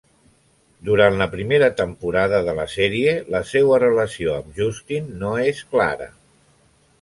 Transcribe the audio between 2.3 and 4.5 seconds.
de la sèrie, la seua relació